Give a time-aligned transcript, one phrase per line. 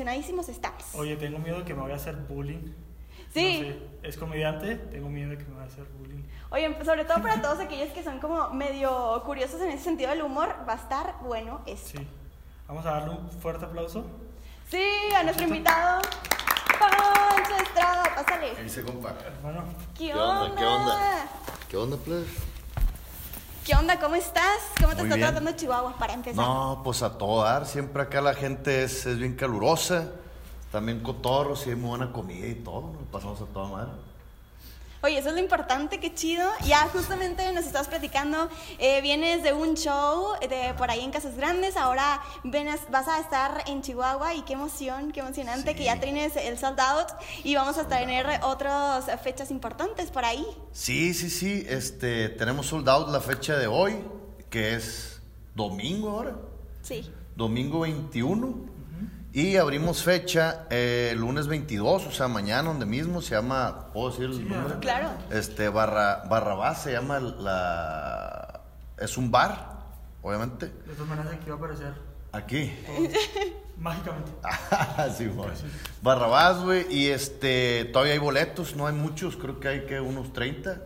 [0.00, 0.94] emocionadísimos estamos.
[0.94, 2.72] Oye, tengo miedo de que me vaya a hacer bullying.
[3.32, 3.60] Sí.
[3.60, 6.22] No sé, es comediante, tengo miedo de que me vaya a hacer bullying.
[6.50, 10.22] Oye, sobre todo para todos aquellos que son como medio curiosos en ese sentido del
[10.22, 11.98] humor, va a estar bueno esto.
[11.98, 12.06] Sí.
[12.66, 14.04] Vamos a darle un fuerte aplauso.
[14.70, 14.82] Sí,
[15.16, 16.00] a nuestro invitado,
[16.78, 18.52] Pancho Estrada, pásale.
[18.56, 19.14] Ahí se compa.
[19.26, 19.64] Hermano,
[19.98, 20.42] ¿Qué, ¿Qué onda?
[20.44, 20.56] onda?
[20.56, 21.28] ¿Qué onda?
[21.68, 22.26] ¿Qué onda, pues?
[23.70, 24.00] ¿Qué onda?
[24.00, 24.58] ¿Cómo estás?
[24.80, 25.28] ¿Cómo te Muy está bien.
[25.28, 26.44] tratando Chihuahua para empezar?
[26.44, 27.66] No, pues a todo dar.
[27.66, 30.08] Siempre acá la gente es, es bien calurosa.
[30.72, 32.94] También cotorros y hay muy buena comida y todo.
[32.98, 33.92] Nos pasamos a toda madre.
[35.02, 36.46] Oye, eso es lo importante, qué chido.
[36.66, 41.36] Ya justamente nos estabas platicando, eh, vienes de un show de por ahí en Casas
[41.36, 45.76] Grandes, ahora venas- vas a estar en Chihuahua y qué emoción, qué emocionante Sí.
[45.78, 47.08] que ya tienes el sold out
[47.44, 50.46] y vamos a tener otras fechas importantes por ahí.
[50.72, 51.64] Sí, sí, sí.
[51.66, 54.04] Este, tenemos sold out la fecha de hoy,
[54.50, 55.22] que es
[55.54, 56.36] domingo ahora.
[56.82, 57.10] Sí.
[57.36, 58.54] Domingo 21.
[59.32, 64.24] Y abrimos fecha eh, lunes 22, o sea, mañana, donde mismo se llama, ¿puedo decir
[64.24, 64.78] el Sí, nombre?
[64.80, 65.10] Claro.
[65.30, 68.60] Este, barra, Barrabás se llama la...
[68.98, 69.78] Es un bar,
[70.22, 70.66] obviamente.
[70.66, 71.92] de todas maneras aquí va a aparecer
[72.32, 72.72] Aquí.
[73.78, 74.30] mágicamente.
[75.16, 75.50] sí, güey.
[76.02, 76.86] Barrabás, güey.
[76.92, 80.80] Y este, todavía hay boletos, no hay muchos, creo que hay que unos 30.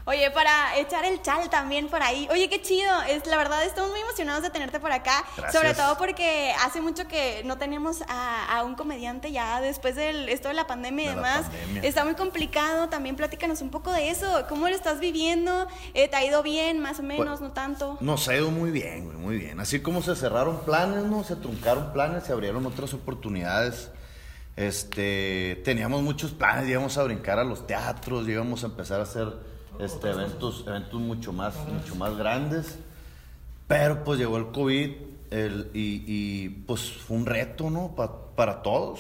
[0.04, 2.28] Oye, para echar el chal también por ahí.
[2.30, 2.92] Oye, qué chido.
[3.04, 5.24] Es, la verdad, estamos muy emocionados de tenerte por acá.
[5.38, 5.54] Gracias.
[5.54, 10.34] Sobre todo porque hace mucho que no tenemos a, a un comediante ya después de
[10.34, 11.44] esto de la pandemia y De demás.
[11.44, 11.84] pandemia.
[11.84, 12.90] Está muy complicado.
[12.90, 14.46] También platícanos un poco de eso.
[14.50, 15.68] ¿Cómo lo estás viviendo?
[15.94, 17.98] Eh, ¿Te ha ido bien, más o menos, Pues, no tanto?
[18.02, 19.60] Nos ha ido muy bien, muy bien.
[19.62, 21.24] Así como se cerraron planes, ¿no?
[21.24, 23.90] Se truncaron planes, se abrieron otras oportunidades.
[24.60, 29.30] Este, teníamos muchos planes, íbamos a brincar a los teatros, íbamos a empezar a hacer
[29.80, 32.78] este, eventos, eventos mucho más, mucho más grandes.
[33.70, 34.92] Pero pues llegó el COVID
[35.32, 37.96] el- y, y, pues fue un reto, ¿no?
[37.96, 39.00] Pa- para todos.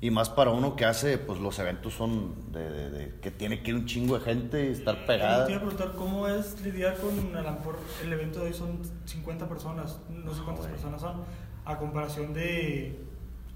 [0.00, 3.62] Y más para uno que hace, pues los eventos son de, de- de- que tiene
[3.62, 5.46] que ir un chingo de gente y estar pegada.
[5.46, 8.54] Te iba a preguntar cómo es lidiar con, a lo mejor, el evento de hoy
[8.54, 10.72] son 50 personas, no sé cuántas güey.
[10.72, 11.22] personas son,
[11.64, 12.98] a comparación de,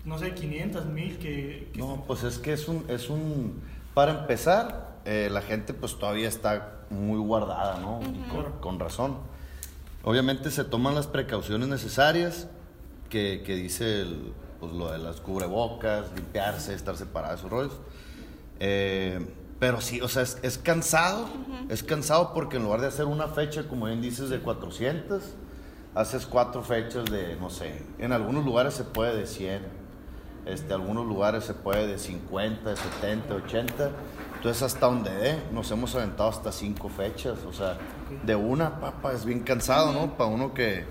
[0.05, 1.71] no sé, 500, 1000 que...
[1.73, 3.63] que No, pues es que es un, es un,
[3.95, 8.01] para empezar, eh, la gente pues todavía está muy guardada, ¿no?
[8.03, 9.19] Y con, con razón.
[10.03, 12.49] Obviamente se toman las precauciones necesarias
[13.09, 17.81] que, que dice el, pues, lo de las cubrebocas, limpiarse, estar separados, esos rollos.
[18.61, 19.27] Eh,
[19.59, 21.27] pero sí, o sea, es, es cansado,
[21.69, 25.23] es cansado porque en lugar de hacer una fecha, como bien dices, de 400,
[25.95, 29.63] haces cuatro fechas de, no sé, en algunos lugares se puede de 100,
[30.47, 33.91] este, algunos lugares se puede de 50, de 70, 80.
[34.37, 37.39] Entonces, hasta donde dé, nos hemos aventado hasta cinco fechas.
[37.49, 37.79] O sea,
[38.25, 40.17] de una, papá, es bien cansado, ¿no?
[40.17, 40.85] Para uno que,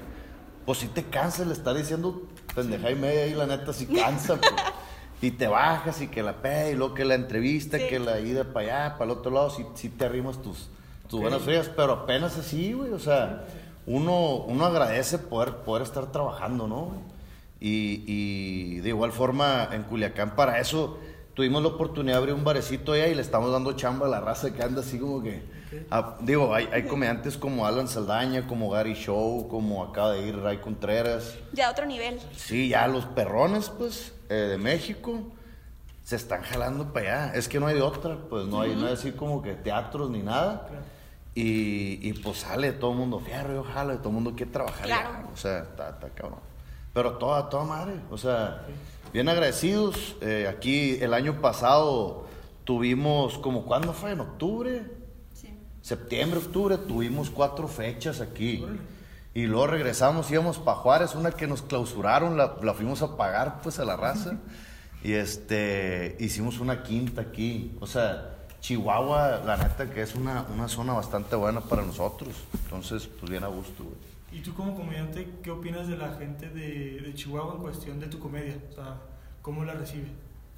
[0.66, 2.24] pues sí te cansa el estar diciendo
[2.56, 4.54] pendeja y media y la neta sí cansa, pues.
[5.22, 7.88] Y te bajas y que la pe, y luego que la entrevista, Sí.
[7.88, 10.70] que la ida para allá, para el otro lado, sí, sí te arrimas tus,
[11.08, 12.92] tus buenas frías, pero apenas así, güey.
[12.92, 13.46] O sea,
[13.86, 16.92] uno, uno agradece poder, poder estar trabajando, ¿no?
[17.66, 21.00] Y, y de igual forma en Culiacán para eso
[21.34, 24.20] tuvimos la oportunidad de abrir un barecito allá y le estamos dando chamba a la
[24.20, 25.42] raza que anda así como que...
[25.90, 30.38] ah, digo, hay, hay comediantes como Alan Saldaña, como Gary Show, como acaba de ir
[30.38, 31.38] Ray Contreras.
[31.54, 32.20] Ya a otro nivel.
[32.36, 35.22] Sí, ya los perrones, pues, eh, de México
[36.04, 37.34] se están jalando para allá.
[37.34, 40.10] Es que no hay de otra, pues no hay, no hay así como que teatros
[40.10, 40.68] ni nada.
[40.68, 40.84] Claro.
[41.34, 44.86] Y, y pues sale todo el mundo fierro, y todo el mundo quiere trabajar.
[44.86, 45.10] Claro.
[45.14, 46.53] ya, O sea, está, está cabrón.
[46.94, 48.00] Pero toda, toda madre.
[48.12, 48.66] O sea,
[49.12, 50.16] bien agradecidos.
[50.22, 52.28] Eh, aquí el año pasado
[52.64, 54.12] tuvimos, como cuándo fue?
[54.12, 54.84] ¿En octubre?
[55.34, 55.58] Sí.
[55.82, 58.64] septiembre, octubre, tuvimos cuatro fechas aquí.
[59.34, 63.62] Y luego regresamos, íbamos para Juárez, una que nos clausuraron, la, la fuimos a pagar
[63.64, 64.38] pues a la raza.
[65.04, 67.76] y este, hicimos una quinta aquí.
[67.82, 72.30] O sea, Chihuahua, la neta que es una, una zona bastante buena para nosotros.
[72.64, 74.13] Entonces, pues bien a gusto, güey.
[74.34, 78.08] ¿Y tú como comediante, qué opinas de la gente de, de Chihuahua en cuestión de
[78.08, 78.56] tu comedia?
[78.72, 78.98] O sea,
[79.42, 80.08] ¿cómo la recibe?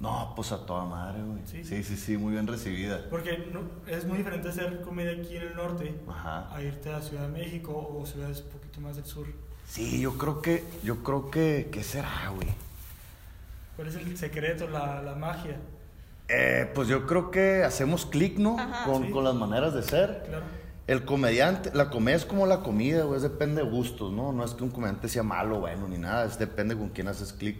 [0.00, 1.40] No, pues a toda madre, güey.
[1.46, 1.62] ¿Sí?
[1.64, 3.00] Sí, sí, sí, muy bien recibida.
[3.10, 6.54] Porque no- es muy diferente hacer comedia aquí en el norte Ajá.
[6.54, 9.26] a irte a Ciudad de México o ciudades un poquito más del sur.
[9.68, 12.48] Sí, yo creo que, yo creo que, ¿qué será, güey?
[13.74, 15.56] ¿Cuál es el secreto, la, la magia?
[16.28, 18.56] Eh, pues yo creo que hacemos clic, ¿no?
[18.84, 20.24] Con, con, las maneras de ser.
[20.28, 20.44] Claro.
[20.86, 24.32] El comediante, la comedia es como la comida, güey, depende de gustos, ¿no?
[24.32, 27.32] No es que un comediante sea malo, bueno, ni nada, es depende con quién haces
[27.32, 27.58] clic.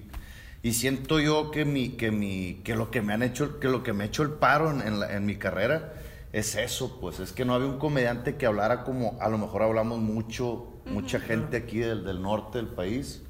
[0.62, 3.82] Y siento yo que mi, que mi, que lo que me han hecho, que lo
[3.82, 5.94] que me ha hecho el paro en, en, mi carrera
[6.32, 9.62] es eso, pues, es que no había un comediante que hablara como, a lo mejor
[9.62, 13.22] hablamos mucho, mucha gente aquí del, del, norte del país.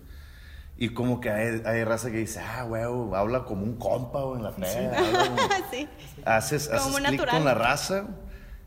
[0.79, 4.37] Y como que hay, hay, raza que dice, ah, güey, habla como un compa, güey,
[4.37, 4.97] en la peda.
[5.71, 5.89] Sí.
[6.25, 8.09] Haces, haces clic con la raza.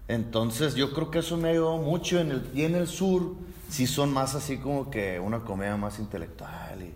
[0.10, 2.20] Entonces yo creo que eso me ayudó mucho.
[2.20, 3.36] En el, y en el sur
[3.70, 6.82] sí son más así como que una comedia más intelectual.
[6.82, 6.94] Y,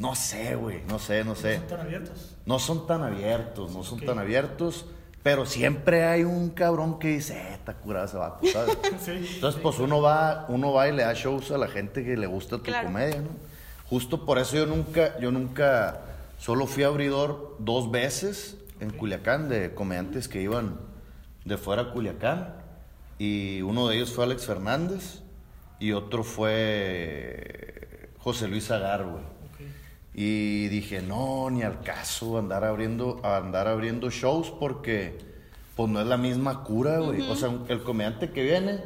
[0.00, 1.58] no sé, güey, no sé, no sé.
[1.58, 2.36] ¿No son tan abiertos?
[2.46, 4.86] No son tan abiertos, no son tan abiertos.
[5.24, 8.76] Pero siempre hay un cabrón que dice, eh, está curado ese vato, ¿sabes?
[9.08, 12.26] Entonces, pues uno va, uno va y le da shows a la gente que le
[12.26, 13.30] gusta tu comedia, ¿no?
[13.88, 16.00] Justo por eso yo nunca, yo nunca,
[16.38, 20.91] solo fui abridor dos veces en Culiacán de comediantes que iban
[21.44, 22.54] de fuera a Culiacán.
[23.18, 25.22] Y uno de ellos fue Alex Fernández
[25.78, 29.22] y otro fue José Luis Agar, güey.
[30.14, 35.18] Y dije, no, ni al caso andar abriendo, andar abriendo shows porque
[35.74, 37.22] pues no es la misma cura, güey.
[37.30, 38.80] O sea, el comediante que viene,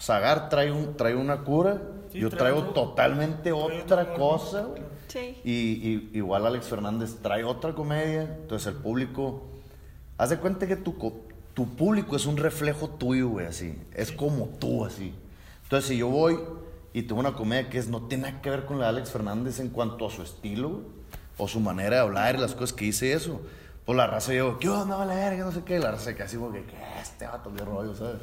[0.00, 1.82] Zagar trae, un, trae una cura,
[2.14, 4.68] yo traigo totalmente otra cosa,
[5.08, 5.40] Sí.
[5.42, 9.46] Y, igual Alex Fernández trae otra comedia, entonces el público,
[10.18, 10.98] haz de cuenta que tu,
[11.58, 13.76] tu público es un reflejo tuyo, güey, así.
[13.92, 15.12] Es como tú, así.
[15.64, 16.38] Entonces, si yo voy
[16.92, 19.10] y tengo una comedia que es, no tiene nada que ver con la de Alex
[19.10, 20.82] Fernández en cuanto a su estilo,
[21.36, 23.40] o su manera de hablar y las cosas que dice eso,
[23.84, 25.46] pues la raza yo, ¿qué onda, vale verga?
[25.46, 25.80] No sé qué.
[25.80, 26.76] La raza casi como que, ¿qué?
[27.02, 28.18] Este vato, qué rollo, ¿sabes?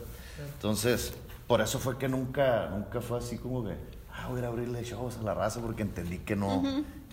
[0.53, 1.11] Entonces,
[1.45, 3.75] por eso fue que nunca, nunca fue así como que,
[4.13, 6.63] ah, voy a abrirle shows a la raza porque entendí que no,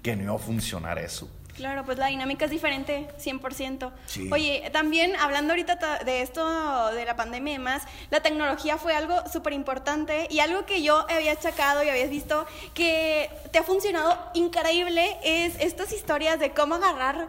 [0.04, 1.28] que no iba a funcionar eso.
[1.56, 3.92] Claro, pues la dinámica es diferente, 100%.
[4.30, 9.16] Oye, también hablando ahorita de esto, de la pandemia y demás, la tecnología fue algo
[9.30, 14.18] súper importante y algo que yo había chacado y habías visto que te ha funcionado
[14.34, 17.28] increíble es estas historias de cómo agarrar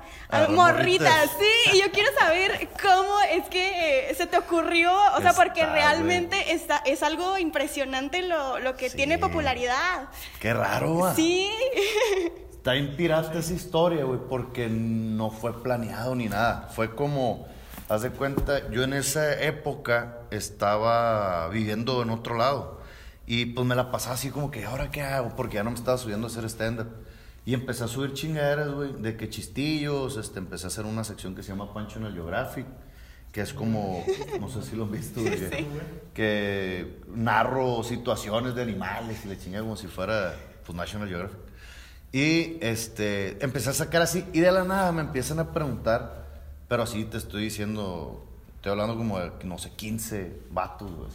[0.50, 1.30] morritas.
[1.40, 6.54] Sí, y yo quiero saber cómo es que se te ocurrió, o sea, porque realmente
[6.54, 10.08] está, es algo impresionante lo, lo que tiene popularidad.
[10.40, 11.14] Qué raro.
[11.16, 11.52] Sí.
[12.64, 16.70] Está inspirante esa historia, güey, porque no fue planeado ni nada.
[16.74, 17.46] Fue como,
[17.90, 22.80] haz de cuenta, yo en esa época estaba viviendo en otro lado.
[23.28, 25.36] Y pues me la pasaba así como que, ¿ahora qué hago?
[25.36, 26.88] Porque ya no me estaba subiendo a hacer stand-up.
[27.46, 31.36] Y empecé a subir chingaderas, güey, de que chistillos, este, empecé a hacer una sección
[31.36, 32.66] que se llama Pancho en el Geographic,
[33.34, 34.06] que es como,
[34.40, 35.68] no sé si lo han visto, güey,
[36.14, 40.34] que narro situaciones de animales y le chingué como si fuera,
[40.66, 41.43] pues, National Geographic.
[42.14, 46.28] Y este, empecé a sacar así, y de la nada me empiezan a preguntar,
[46.70, 48.24] pero así te estoy diciendo,
[48.56, 51.10] estoy hablando como de, no sé, 15 vatos, güey.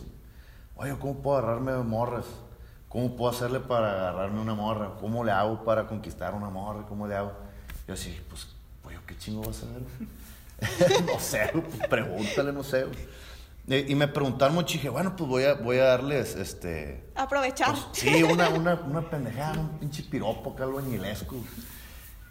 [0.75, 2.25] Oye, ¿cómo puedo agarrarme morras?
[2.89, 4.97] ¿Cómo puedo hacerle para agarrarme una morra?
[5.01, 6.85] ¿Cómo le hago para conquistar una morra?
[6.89, 7.33] ¿Cómo le hago?
[7.87, 8.49] Yo así, pues,
[8.85, 11.05] oye, ¿qué chingo vas a hacer?
[11.07, 12.87] no sé, pues, pregúntale, no sé.
[13.69, 17.05] Y me preguntaron mucho y dije, bueno, pues voy a, voy a darles, este...
[17.15, 17.73] Aprovechar.
[17.73, 21.37] Pues, sí, una, una, una pendejada, un pinche piropo acá albañilesco.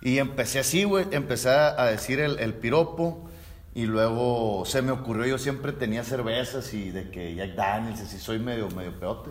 [0.01, 3.29] Y empecé así, güey, empecé a decir el, el, piropo
[3.77, 8.17] y luego se me ocurrió, yo siempre tenía cervezas y de que Jack Daniels, así
[8.17, 9.29] soy medio, medio peote.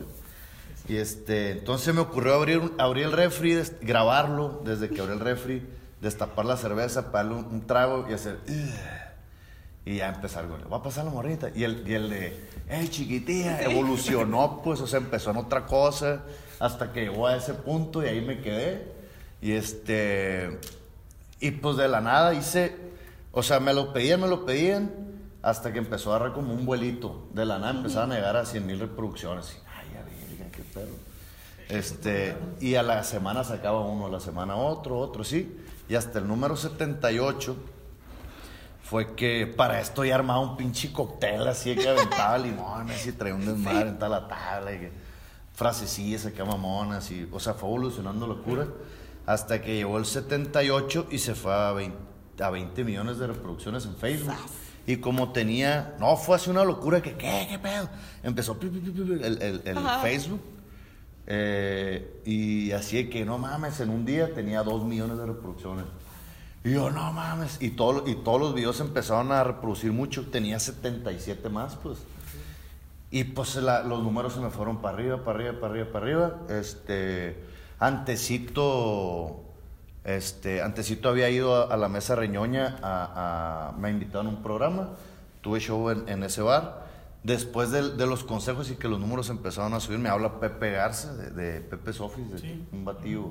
[0.89, 5.67] Y este, entonces me ocurrió abrir, abrir el refri, grabarlo desde que abrí el refri,
[6.01, 8.39] destapar la cerveza, para darle un, trago y hacer...
[9.87, 11.49] Y ya empezar, güey, va a pasar la morrita.
[11.55, 16.23] Y el, y el de, hey, chiquitilla, evolucionó, pues, o sea, empezó en otra cosa,
[16.59, 18.93] hasta que llegó a ese punto y ahí me quedé.
[19.41, 20.59] Y este,
[21.39, 22.75] y pues de la nada hice,
[23.31, 24.91] o sea, me lo pedían, me lo pedían,
[25.41, 27.29] hasta que empezó a agarrar como un vuelito.
[27.33, 29.57] De la nada empezaban a llegar a 100 mil reproducciones.
[29.69, 30.89] ay, a ver, qué pedo.
[31.69, 35.57] Este, y a la semana sacaba uno, a la semana otro, otro, sí.
[35.89, 37.57] Y hasta el número 78
[38.89, 43.35] fue que para esto ya armaba un pinche cóctel así que aventaba limones y traía
[43.35, 44.93] un desmadre en tal la tabla y que
[45.57, 48.69] frasecillas acá mamonas y, o sea, fue evolucionando locura
[49.25, 51.97] hasta que llegó el 78 y se fue a 20,
[52.45, 54.35] a 20 millones de reproducciones en Facebook.
[54.87, 57.89] Y como tenía, no, fue así una locura que, ¿qué, qué pedo?
[58.23, 60.41] Empezó el, el, el Facebook.
[61.27, 65.87] Eh, y así que, no mames, en un día tenía 2 millones de reproducciones.
[66.67, 67.59] Y yo, no mames.
[67.61, 70.27] Y, todo, y todos los videos empezaron a reproducir mucho.
[70.27, 71.99] Tenía 77 más, pues.
[73.13, 76.39] Y pues los números se me fueron para arriba, para arriba, para arriba, para arriba.
[76.49, 77.41] Este,
[77.79, 79.45] antecito,
[80.03, 84.89] Este, antesito había ido a, la mesa Reñoña, a, me invitaron a un programa,
[85.43, 86.85] tuve show en, ese bar.
[87.23, 91.15] Después de, los consejos y que los números empezaron a subir, me habla Pepe Garza
[91.15, 93.31] de, Pepe Sofis, de un batido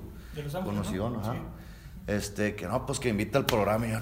[0.63, 1.35] conocido, ajá.
[2.07, 3.99] Este, que no, pues que invita al programa y yo,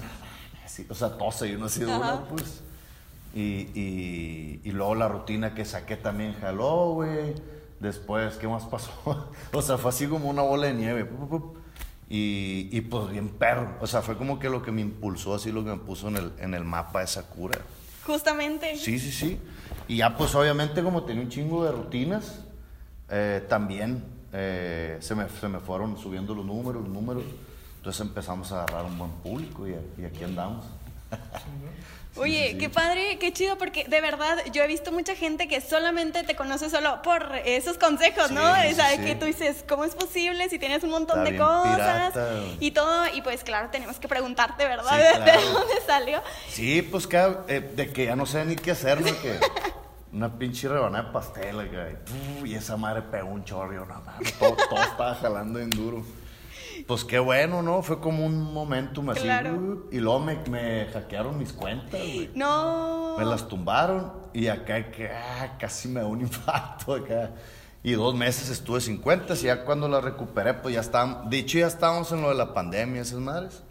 [0.88, 2.62] o sea, tose y uno así de uno, pues.
[3.34, 7.34] Y, y, luego la rutina que saqué también jaló, güey.
[7.80, 8.92] Después, ¿qué más pasó?
[9.52, 11.08] o sea, fue así como una bola de nieve.
[12.08, 13.76] Y, y, pues bien perro.
[13.80, 16.16] O sea, fue como que lo que me impulsó, así lo que me puso en
[16.16, 17.58] el, en el mapa esa cura.
[18.06, 18.76] Justamente.
[18.76, 19.40] Sí, sí, sí.
[19.88, 22.40] Y ya pues obviamente como tenía un chingo de rutinas,
[23.10, 27.24] eh, también eh, se, me, se me fueron subiendo los números, los números.
[27.84, 30.64] Entonces empezamos a agarrar un buen público y, y aquí andamos.
[32.16, 36.22] Oye, qué padre, qué chido, porque de verdad yo he visto mucha gente que solamente
[36.22, 38.40] te conoce solo por esos consejos, ¿no?
[38.40, 42.14] O sea, que tú dices, ¿cómo es posible si tienes un montón de cosas
[42.58, 43.04] y todo?
[43.14, 44.96] Y pues claro, tenemos que preguntarte, ¿verdad?
[45.26, 46.22] ¿De, dónde salió?
[46.48, 49.08] Sí, pues que, eh, de que ya no sé ni qué hacer, ¿no?
[49.20, 49.38] Que
[50.14, 52.00] una pinche rebanada de pastel,
[52.46, 54.02] y esa madre pegó un chorro, no,
[54.38, 56.02] todo, todo estaba jalando en duro.
[56.86, 57.82] Pues qué bueno, ¿no?
[57.82, 59.22] Fue como un momentum así.
[59.22, 59.86] Claro.
[59.90, 62.30] Y luego me, me, hackearon mis cuentas, güey.
[62.34, 63.16] No.
[63.18, 67.30] Me las tumbaron y acá que, ah, casi me da un infarto acá.
[67.82, 71.58] Y dos meses estuve sin cuentas y ya cuando las recuperé, pues ya estaban, dicho
[71.58, 73.62] ya estábamos en lo de la pandemia, esas madres.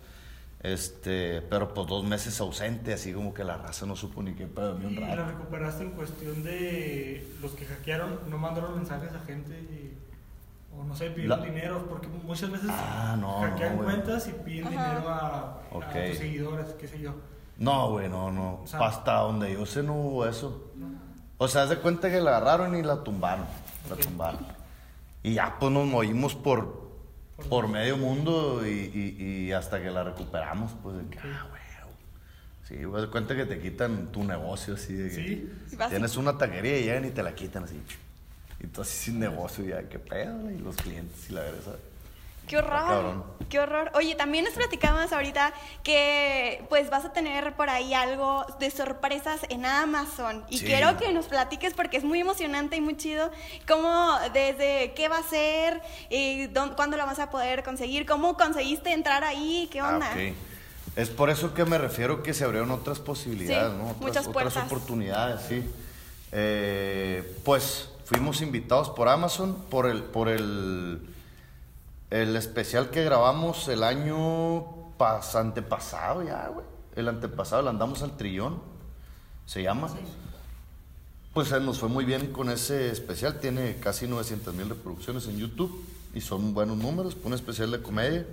[0.64, 4.48] Este, pero pues dos meses ausente, así como que la raza no supo ni qué
[4.48, 5.14] pedo, ni un rato.
[5.14, 9.98] ¿Y la recuperaste en cuestión de los que hackearon, no mandaron mensajes a gente y
[10.78, 15.10] o no sé, pidieron dinero, porque muchas veces ah, no, hackean cuentas y piden dinero
[15.10, 17.14] a, tus seguidores, qué sé yo.
[17.58, 18.64] No, güey, no, no.
[18.74, 20.72] Hasta donde yo sé no hubo eso.
[21.38, 23.46] O sea, haz de cuenta que la agarraron y la tumbaron.
[23.90, 24.46] La tumbaron.
[25.22, 26.90] Y ya pues nos movimos por,
[27.50, 31.64] por, medio mundo y, y, hasta que la recuperamos, pues de que, ah, güey.
[32.68, 35.78] Sí, haz de cuenta que te quitan tu negocio así de que ¿Sí?
[35.90, 37.82] tienes una taquería y llegan y te la quitan así.
[38.64, 41.76] Y tú así sin negocio ya, qué pedo, y los clientes y la verdad.
[42.48, 43.92] Qué horror, qué horror.
[43.96, 49.42] Oye, también nos platicabas ahorita que pues vas a tener por ahí algo de sorpresas
[49.50, 53.32] en Amazon y quiero que nos platiques porque es muy emocionante y muy chido
[53.66, 58.36] cómo desde qué va a ser, y dónde, cuándo lo vas a poder conseguir, cómo
[58.36, 60.12] conseguiste entrar ahí, qué ah, onda.
[60.98, 63.96] Es por eso que me refiero que se abrieron otras posibilidades, ¿no?
[64.00, 65.64] muchas otras oportunidades, sí.
[66.34, 71.02] Eh, pues fuimos invitados por Amazon por el, por el,
[72.12, 76.66] el especial que grabamos el año pas, antepasado ya, güey.
[76.96, 78.62] El antepasado, le andamos al trillón,
[79.48, 79.90] se llama.
[81.34, 85.84] Pues nos fue muy bien con ese especial, tiene casi 900 mil reproducciones en YouTube
[86.14, 88.28] y son buenos números, un especial de comedia.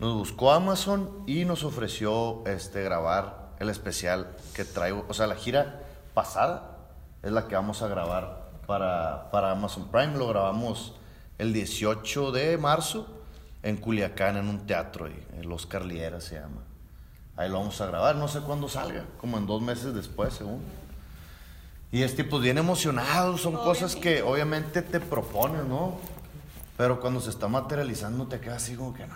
[0.00, 5.36] Nos buscó Amazon y nos ofreció este, grabar el especial que traigo, o sea, la
[5.36, 5.82] gira
[6.14, 6.78] pasada
[7.22, 8.41] es la que vamos a grabar
[8.72, 10.16] para, para Amazon Prime.
[10.16, 10.94] Lo grabamos
[11.36, 13.06] el 18 de marzo
[13.62, 16.62] en Culiacán, en un teatro, ahí, el Oscar Liera se llama.
[17.36, 20.62] Ahí lo vamos a grabar, no sé cuándo salga, como en dos meses después, según.
[21.90, 25.98] Y es tipo bien emocionado, son cosas que obviamente te propones, ¿no?
[26.78, 29.14] Pero cuando se está materializando te quedas así como que no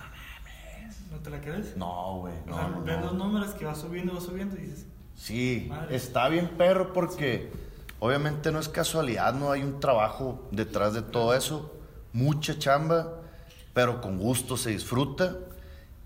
[1.10, 1.74] ¿No te la crees?
[1.78, 2.34] No, güey.
[2.44, 4.84] No, o ves los números que va subiendo, va subiendo y dices.
[5.14, 7.50] Sí, está bien perro porque.
[7.98, 11.72] Obviamente no es casualidad, no hay un trabajo detrás de todo eso,
[12.12, 13.20] mucha chamba,
[13.72, 15.36] pero con gusto se disfruta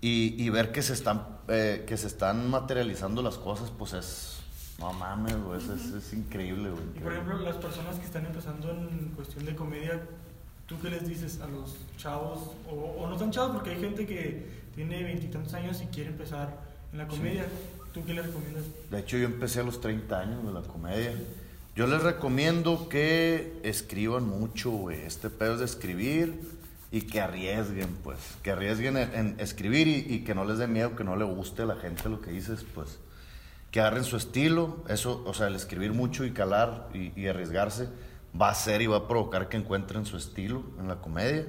[0.01, 4.39] y, ver que se, están, eh, que se están materializando las cosas, pues es,
[4.79, 5.35] no mames,
[5.69, 6.83] es, increíble, güey.
[6.95, 10.01] Y por ejemplo, las personas que están empezando en cuestión de comedia,
[10.65, 12.51] ¿tú qué les dices a los chavos?
[12.69, 16.57] O, no tan chavos, porque hay gente que tiene veintitantos años y quiere empezar
[16.91, 17.45] en la comedia.
[17.93, 18.63] ¿Tú qué les recomiendas?
[18.89, 21.13] De hecho, yo empecé a los 30 años de la comedia.
[21.73, 25.03] Yo les recomiendo que escriban mucho, güey.
[25.03, 26.41] Este pedo es de escribir
[26.91, 28.17] y que arriesguen, pues.
[28.43, 31.65] Que arriesguen en, escribir y, que no les dé miedo, que no le guste a
[31.65, 32.99] la gente lo que dices, pues.
[33.71, 34.83] Que agarren su estilo.
[34.89, 37.87] Eso, o sea, el escribir mucho y calar y, arriesgarse
[38.39, 41.47] va a ser y va a provocar que encuentren su estilo en la comedia.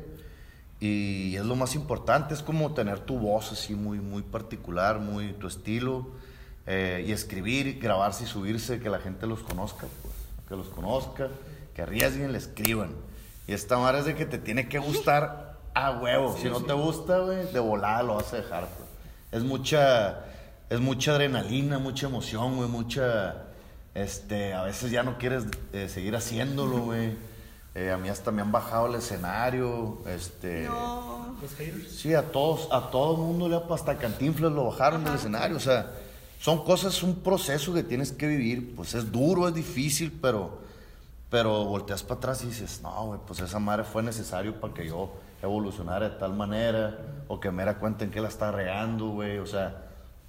[0.79, 5.33] Y es lo más importante, es como tener tu voz así muy, muy particular, muy
[5.33, 6.11] tu estilo.
[6.64, 9.88] Eh, y escribir, grabarse y subirse, que la gente los conozca.
[10.02, 10.12] Pues
[10.52, 11.28] que los conozca,
[11.75, 12.90] que arriesguen, le escriban.
[13.47, 16.37] Y esta madre es de que te tiene que gustar a huevo.
[16.37, 18.68] si no te gusta, güey, de volada lo vas a dejar.
[18.68, 18.88] Pues.
[19.32, 20.21] Es mucha,
[20.68, 23.44] es mucha adrenalina, mucha emoción, güey, mucha,
[23.94, 27.16] este, a veces ya no quieres eh, seguir haciéndolo, güey.
[27.75, 31.90] Eh, a mí hasta me han bajado el escenario, este, Los haters.
[31.90, 35.61] Sí, a todos, a todo el mundo, le hasta Cantinflas lo bajaron del escenario, o
[35.61, 35.90] sea,
[36.42, 40.58] son cosas, un proceso que tienes que vivir, pues es duro, es difícil, pero,
[41.30, 44.84] pero volteas para atrás y dices, no, güey, pues esa madre fue necesario para que
[44.88, 49.11] yo evolucionara de tal manera, o que me diera cuenta en qué la está regando,
[49.11, 49.84] güey, o sea,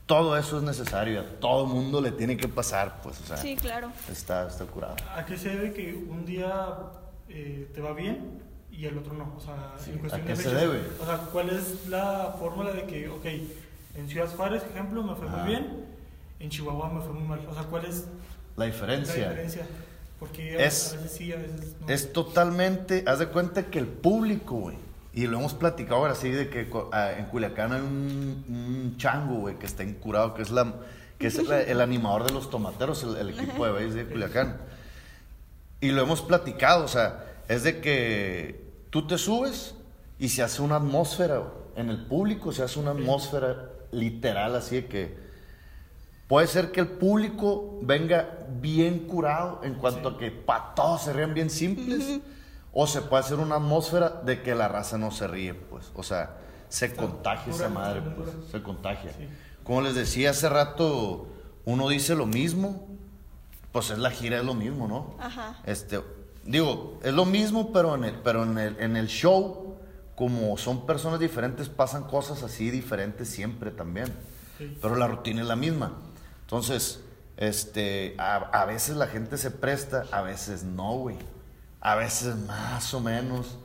[0.05, 3.37] todo eso es necesario, a todo el mundo le tiene que pasar, pues, o sea.
[3.37, 3.91] Sí, claro.
[4.07, 4.95] Está, está curado.
[5.15, 6.75] ¿A qué se debe que un día
[7.27, 8.39] eh, te va bien
[8.71, 9.33] y el otro no?
[9.35, 10.79] O sea, en cuestión ¿a qué se debe?
[11.01, 13.25] O sea, ¿cuál es la fórmula de que, ok,
[13.95, 15.92] en Ciudad Juárez, ejemplo, me fue muy bien,
[16.43, 17.39] en Chihuahua me fue muy mal?
[17.49, 18.05] O sea, ¿cuál es
[18.55, 19.15] la diferencia?
[19.15, 19.67] La diferencia.
[20.19, 21.89] Porque es, a veces sí, a veces no.
[21.89, 24.77] Es totalmente, haz de cuenta que el público, güey,
[25.13, 26.61] y lo hemos platicado ahora sí, de que
[27.17, 30.73] en Culiacán hay un, chango, güey, que está incurado, que es, la,
[31.19, 34.57] que es el, animador de los tomateros, el, equipo de base de Culiacán.
[35.81, 39.75] Y lo hemos platicado, o sea, es de que tú te subes
[40.17, 41.43] y se hace una atmósfera,
[41.75, 45.32] en el público se hace una atmósfera literal, así de que
[46.33, 51.13] puede ser que el público venga bien curado en cuanto a que para todos se
[51.13, 52.21] rían bien simples.
[52.71, 55.91] O se puede hacer una atmósfera de que la raza no se ríe, pues.
[55.93, 56.37] O sea,
[56.69, 58.31] se contagia esa madre, pues.
[58.49, 59.11] Se contagia.
[59.63, 61.27] Como les decía hace rato,
[61.65, 62.87] uno dice lo mismo,
[63.71, 65.15] pues es la gira, es lo mismo, ¿no?
[65.19, 65.61] Ajá.
[65.67, 66.01] Este,
[66.45, 69.75] digo, es lo mismo, pero en el, pero en el, en el show,
[70.15, 74.11] como son personas diferentes, pasan cosas así diferentes siempre también.
[74.81, 75.91] Pero la rutina es la misma.
[76.53, 77.01] Entonces,
[77.35, 81.17] este, a, a veces la gente se presta, a veces no, güey
[81.83, 83.57] a veces más o menos,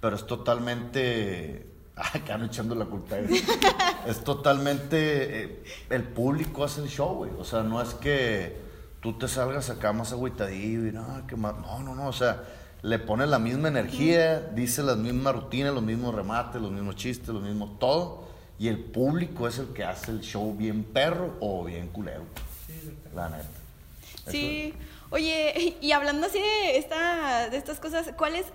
[0.00, 1.70] pero es totalmente...
[1.96, 3.16] Acá no echando la culpa.
[4.06, 5.42] es totalmente...
[5.42, 7.32] Eh, el público hace el show, güey.
[7.36, 8.56] O sea, no es que
[9.00, 11.56] tú te salgas acá más agüitadillo y no, que más...
[11.58, 12.06] No, no, no.
[12.06, 12.44] O sea,
[12.82, 17.28] le pones la misma energía, dice las mismas rutinas, los mismos remates, los mismos chistes,
[17.28, 18.28] lo mismo todo.
[18.58, 22.24] Y el público es el que hace el show bien perro o bien culero.
[22.66, 23.48] Sí, la neta.
[24.30, 24.74] Sí.
[25.10, 28.46] Oye, y hablando así de, esta, de estas cosas, ¿cuál es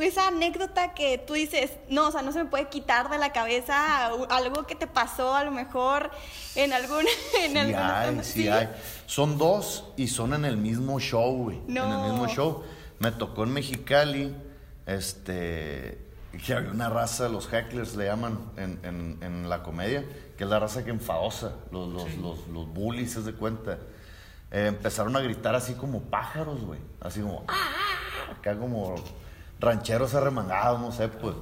[0.00, 3.32] esa anécdota que tú dices, no, o sea, no se me puede quitar de la
[3.32, 6.10] cabeza algo que te pasó a lo mejor
[6.54, 7.04] en algún...
[7.42, 8.68] En sí, hay, sí, hay.
[9.06, 11.58] Son dos y son en el mismo show, güey.
[11.68, 12.62] En el mismo show.
[12.98, 14.34] Me tocó en Mexicali,
[14.86, 15.98] este,
[16.38, 20.04] que había una raza, los hecklers le llaman en, en, la comedia,
[20.36, 23.78] que es la raza que enfadosa, los, los, los, los bullies, se de cuenta.
[24.50, 26.80] Eh, empezaron a gritar así como pájaros, güey.
[27.00, 28.32] Así como, ¡ah!
[28.32, 28.94] acá como
[29.60, 31.34] rancheros arremangados, no sé, pues.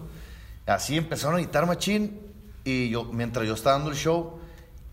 [0.66, 2.20] Así empezaron a gritar machín
[2.64, 4.38] y yo, mientras yo estaba dando el show,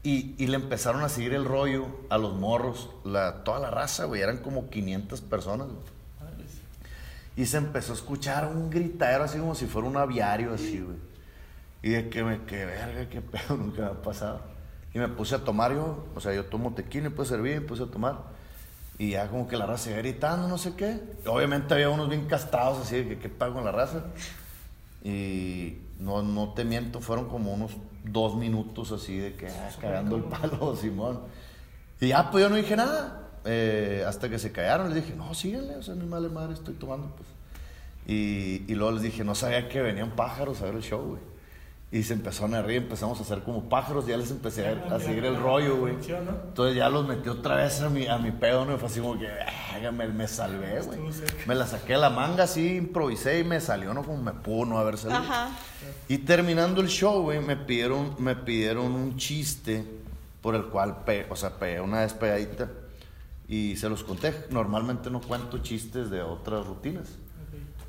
[0.03, 4.05] y, y, le empezaron a seguir el rollo a los morros, la, toda la raza,
[4.05, 5.67] güey, eran como 500 personas,
[7.37, 10.97] Y se empezó a escuchar un gritadero así como si fuera un aviario, así, güey.
[11.83, 14.41] Y de que me, que verga, qué pedo, nunca me ha pasado.
[14.91, 17.61] Y me puse a tomar yo, o sea, yo tomo tequila, me puse a servir,
[17.61, 18.23] me puse a tomar.
[18.97, 20.99] Y ya como que la raza iba gritando, no sé qué.
[21.27, 24.05] Obviamente había unos bien castrados así de que qué pago con la raza.
[25.03, 27.71] Y no, no te miento, fueron como unos
[28.03, 31.19] dos minutos así de que ah, cagando el palo, Simón.
[32.01, 33.26] Y ya, pues yo no dije nada.
[33.49, 36.73] Eh, hasta que se callaron, les dije, no, síguenle, o sea, ni madre madre, estoy
[36.73, 37.29] tomando, pues.
[38.05, 41.21] Y, y luego les dije, no sabía que venían pájaros a ver el show, güey.
[41.89, 45.23] Y se empezaron a reír, empezamos a hacer como pájaros, ya les empecé a, seguir
[45.23, 45.93] el rollo, güey.
[45.93, 48.77] Entonces ya los metí otra vez a mi, a mi pedo, ¿no?
[48.77, 49.29] Fue así como que,
[49.93, 50.99] me, me salvé, güey.
[51.45, 54.03] Me la saqué de la manga así, improvisé y me salió, ¿no?
[54.03, 55.19] Como me pudo no haber salido.
[55.19, 55.51] Ajá.
[56.09, 59.85] Y terminando el show, güey, me pidieron, me pidieron un chiste
[60.41, 62.67] por el cual, pe o sea, pegué una despegadita
[63.47, 64.33] y se los conté.
[64.49, 67.07] Normalmente no cuento chistes de otras rutinas.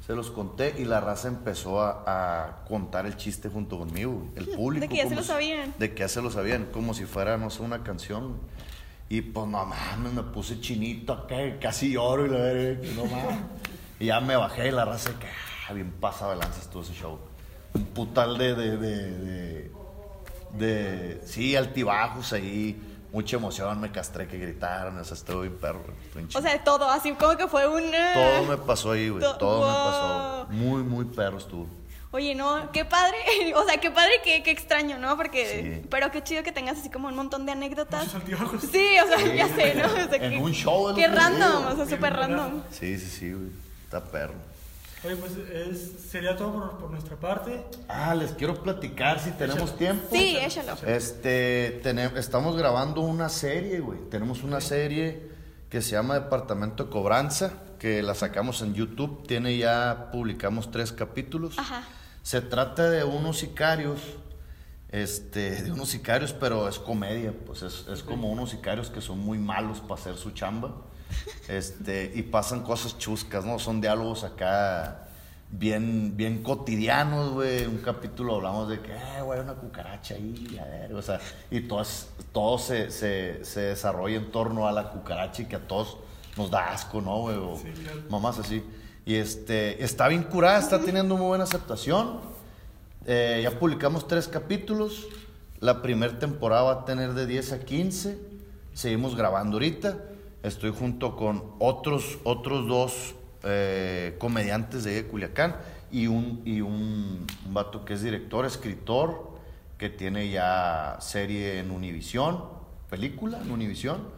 [0.07, 4.81] Se los conté y la raza empezó a, contar el chiste junto conmigo, el público.
[4.81, 5.75] De que ya se lo sabían.
[5.79, 8.37] De que ya se lo sabían, como si fuera, no sé, una canción.
[9.11, 13.39] Y pues no mames, me puse chinito acá, casi lloro y la verdad, no mames.
[14.01, 15.27] y ya me bajé y la raza que,
[15.69, 17.19] ah, bien pasado de lanzas todo ese show.
[17.75, 19.71] Un putal de, de, de, de,
[20.59, 22.81] de sí, altibajos ahí
[23.13, 25.83] mucha emoción, me castré que gritaron, o sea, estuve bien perro.
[26.35, 27.83] O sea, todo, así como que fue un...
[28.15, 30.47] Todo me pasó ahí, güey, todo me pasó.
[30.51, 31.69] Muy, muy perro estuvo.
[32.11, 33.17] Oye, no, qué padre,
[33.55, 35.17] o sea, qué padre, qué, qué extraño, ¿no?
[35.17, 38.07] Porque, pero qué chido que tengas así como un montón de anécdotas.
[38.73, 39.85] Sí, o sea, ya sé, ¿no?
[39.85, 40.95] O sea, en un show.
[40.95, 42.63] Qué random, o sea, súper random.
[42.71, 43.51] Sí, sí, sí, güey,
[43.85, 44.35] está perro.
[45.05, 47.65] Oye, pues es, sería todo por, por, nuestra parte.
[47.89, 50.09] Ah, les quiero platicar si tenemos tiempo.
[50.11, 50.75] Sí, échalo.
[50.87, 54.01] Este, tenemos, estamos grabando una serie, güey.
[54.11, 55.29] Tenemos una serie
[55.71, 59.25] que se llama Departamento de Cobranza, que la sacamos en YouTube.
[59.27, 61.57] Tiene ya, publicamos tres capítulos.
[61.59, 61.83] Ajá.
[62.23, 64.01] Se trata de unos sicarios,
[64.91, 69.21] este, de unos sicarios, pero es comedia, pues es, es como unos sicarios que son
[69.21, 70.75] muy malos para hacer su chamba.
[71.49, 73.59] Este, y pasan cosas chuscas, ¿no?
[73.59, 75.09] Son diálogos acá
[75.51, 77.67] bien, bien cotidianos, güey.
[77.67, 81.61] Un capítulo hablamos de que, eh, güey, una cucaracha ahí, a ver, o sea, y
[81.63, 81.83] todo,
[82.33, 85.99] todo se, se, se, desarrolla en torno a la cucaracha y que a todos
[86.37, 87.37] nos da asco, ¿no, güey?
[87.37, 87.59] O
[88.11, 88.63] mamás así.
[89.05, 92.21] Y este, está bien curada, está teniendo muy buena aceptación.
[93.07, 95.07] Eh, ya publicamos tres capítulos.
[95.61, 98.19] La primera temporada va a tener de 10 a 15.
[98.75, 99.99] Seguimos grabando ahorita.
[100.43, 105.57] Estoy junto con otros, otros dos eh, comediantes de Culiacán
[105.91, 109.37] y un, y un, vato que es director, escritor,
[109.79, 112.45] que tiene ya serie en Univisión,
[112.89, 114.09] película en Univisión,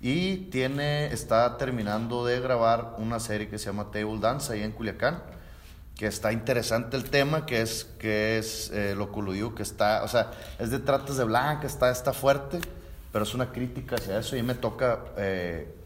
[0.00, 4.72] y tiene, está terminando de grabar una serie que se llama Table Dance ahí en
[4.72, 5.22] Culiacán,
[5.96, 10.08] que está interesante el tema, que es, que es eh, lo coludido que está, o
[10.08, 12.60] sea, es de tratas de blanca, está, está fuerte,
[13.12, 15.00] pero es una crítica hacia eso y me toca...
[15.16, 15.76] Eh,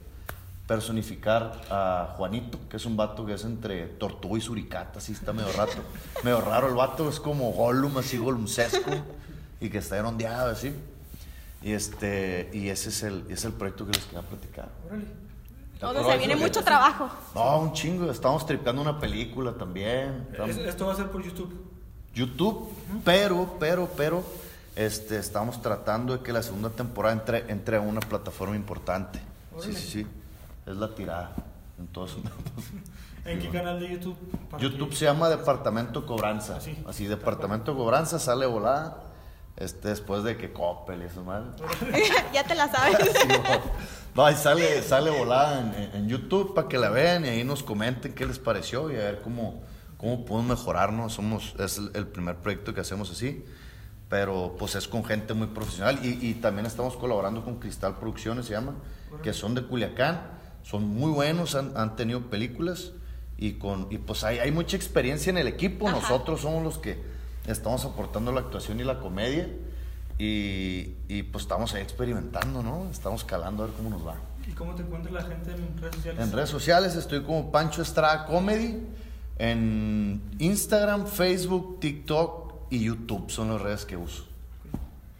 [0.66, 5.32] personificar a Juanito, que es un vato que es entre tortuga y suricata, así está
[5.32, 5.76] medio rato.
[6.24, 8.90] medio raro el vato, es como Gollum, así Gollumsesco,
[9.60, 10.74] y que está ondeado así.
[11.62, 14.68] Y, este, y ese es el, es el proyecto que les quería platicar.
[14.86, 16.00] Órale.
[16.00, 17.10] O sea, viene mucho trabajo.
[17.34, 18.10] No, un chingo.
[18.10, 20.26] Estamos tripando una película también.
[20.66, 21.52] ¿Esto va a ser por YouTube?
[22.14, 22.72] YouTube,
[23.04, 24.24] pero, pero, pero,
[24.76, 29.18] este, estamos tratando de que la segunda temporada entre, entre a una plataforma importante.
[29.60, 30.06] Sí, sí, sí
[30.66, 31.32] es la tirada.
[31.78, 32.18] Entonces,
[33.24, 34.16] ¿En qué canal de YouTube?
[34.58, 36.56] YouTube se llama Departamento Cobranza.
[36.56, 39.02] Así, Así Departamento Cobranza sale volada.
[39.56, 41.56] Este, después de que Coppel y eso, mal.
[42.34, 42.98] ya te la sabes.
[44.14, 48.12] no, ahí sale, sale volada en, YouTube para que la vean y ahí nos comenten
[48.12, 49.62] qué les pareció y a ver cómo,
[49.96, 51.14] cómo podemos mejorarnos.
[51.14, 53.44] Somos, es el, primer proyecto que hacemos así,
[54.08, 58.46] pero pues es con gente muy profesional y, y también estamos colaborando con Cristal Producciones,
[58.46, 58.74] se llama,
[59.22, 60.36] que son de Culiacán
[60.68, 62.90] son muy buenos, han, han tenido películas
[63.38, 65.88] y, con, y pues hay, hay mucha experiencia en el equipo.
[65.88, 67.00] Nosotros somos los que
[67.46, 69.48] estamos aportando la actuación y la comedia
[70.18, 72.88] y, y, pues estamos ahí experimentando, ¿no?
[72.90, 74.16] Estamos calando a ver cómo nos va.
[74.48, 76.24] ¿Y cómo te encuentra la gente en redes sociales?
[76.24, 78.82] En redes sociales estoy como Pancho Estrada Comedy.
[79.38, 84.24] En Instagram, Facebook, TikTok y YouTube son las redes que uso.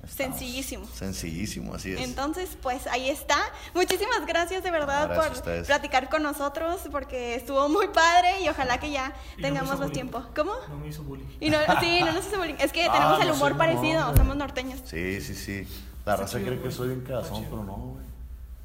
[0.07, 0.87] Sencillísimo.
[0.87, 2.01] Sencillísimo, así es.
[2.01, 3.39] Entonces, pues ahí está.
[3.75, 8.91] Muchísimas gracias de verdad por platicar con nosotros, porque estuvo muy padre y ojalá que
[8.91, 10.23] ya tengamos más tiempo.
[10.35, 10.53] ¿Cómo?
[10.69, 11.27] No me hizo bullying.
[11.41, 12.55] Y no, sí, no nos hizo bullying.
[12.61, 14.81] Es que ah, tenemos el humor parecido, somos norteños.
[14.85, 15.67] Sí, sí, sí.
[16.05, 18.05] La raza cree que soy un cagazón, pero no, güey.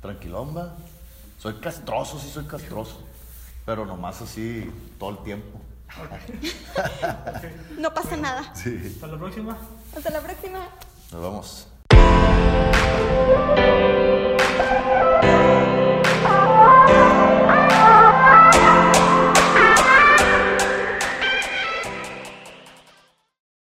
[0.01, 0.75] Tranquilomba.
[1.39, 3.01] Soy castroso, sí soy castroso.
[3.65, 5.59] Pero nomás así todo el tiempo.
[7.77, 8.53] No pasa nada.
[8.55, 8.79] Sí.
[8.95, 9.57] Hasta la próxima.
[9.95, 10.59] Hasta la próxima.
[11.11, 11.67] Nos vemos.